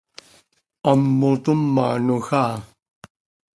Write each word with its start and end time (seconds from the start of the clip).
Hammotómanoj 0.85 2.27
áa. 2.43 2.55